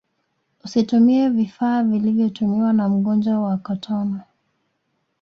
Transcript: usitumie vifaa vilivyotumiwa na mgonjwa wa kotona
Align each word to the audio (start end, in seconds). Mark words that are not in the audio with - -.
usitumie 0.63 1.29
vifaa 1.29 1.83
vilivyotumiwa 1.83 2.73
na 2.73 2.89
mgonjwa 2.89 3.39
wa 3.39 3.57
kotona 3.57 4.21